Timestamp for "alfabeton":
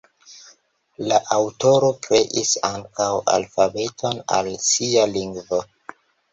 3.37-4.21